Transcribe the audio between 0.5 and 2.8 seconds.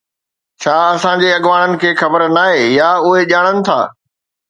ڇا اسان جي اڳواڻن کي خبر ناهي